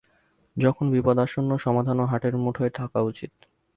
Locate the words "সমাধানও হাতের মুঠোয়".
1.57-2.71